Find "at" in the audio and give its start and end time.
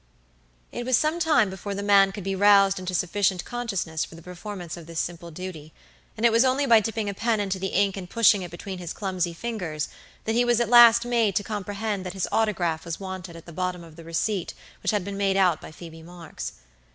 10.59-10.69, 13.35-13.45